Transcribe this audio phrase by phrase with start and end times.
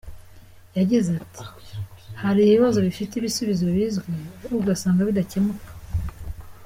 [0.77, 1.43] Yagize ati
[2.21, 5.69] “Hari ibibazo bifite ibisubizo bizwi, ariko ugasanga bidakemuka.